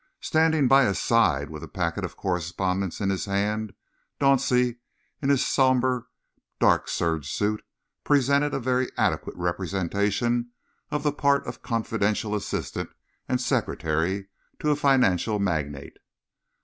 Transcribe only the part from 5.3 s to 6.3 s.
sober,